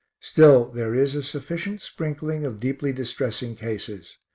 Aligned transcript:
Still 0.21 0.71
there 0.71 0.95
is 0.95 1.13
a 1.13 1.21
sufficient 1.21 1.79
sprinkling 1.83 2.43
of 2.43 2.59
deeply 2.59 2.91
distressing 2.91 3.55
cases. 3.55 4.17